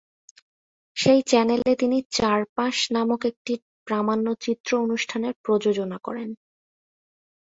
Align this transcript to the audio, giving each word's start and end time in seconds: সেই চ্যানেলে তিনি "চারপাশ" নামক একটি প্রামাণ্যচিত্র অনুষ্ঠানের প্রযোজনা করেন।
সেই 0.97 1.21
চ্যানেলে 1.27 1.71
তিনি 1.75 1.97
"চারপাশ" 2.11 2.75
নামক 2.91 3.21
একটি 3.25 3.53
প্রামাণ্যচিত্র 3.87 4.69
অনুষ্ঠানের 4.77 5.33
প্রযোজনা 5.43 5.97
করেন। 5.97 6.29